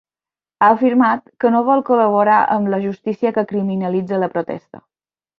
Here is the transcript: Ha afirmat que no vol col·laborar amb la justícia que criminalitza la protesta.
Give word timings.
Ha 0.61 0.67
afirmat 0.75 1.19
que 1.43 1.51
no 1.55 1.59
vol 1.67 1.83
col·laborar 1.89 2.37
amb 2.55 2.71
la 2.75 2.79
justícia 2.85 3.33
que 3.35 3.43
criminalitza 3.51 4.19
la 4.23 4.31
protesta. 4.37 4.83